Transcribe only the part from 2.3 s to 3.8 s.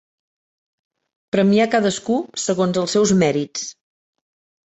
segons els seus mèrits.